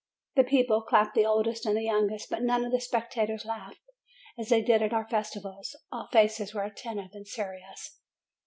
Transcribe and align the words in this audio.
The 0.35 0.43
people 0.43 0.81
clapped 0.81 1.13
the 1.13 1.27
oldest 1.27 1.63
and 1.63 1.77
the 1.77 1.83
youngest 1.83 2.31
but 2.31 2.41
none 2.41 2.65
of 2.65 2.71
the 2.71 2.81
spectators 2.81 3.45
laughed, 3.45 3.81
as 4.35 4.49
they 4.49 4.63
did 4.63 4.81
at 4.81 4.93
our 4.93 5.07
festival: 5.07 5.61
all 5.91 6.07
faces 6.11 6.55
were 6.55 6.63
attentive 6.63 7.11
and 7.13 7.27
serious. 7.27 7.99